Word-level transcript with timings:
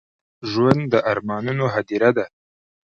ژوند 0.51 0.81
د 0.91 0.93
ارمانونو 1.11 1.65
هديره 1.75 2.11
ده. 2.17 2.25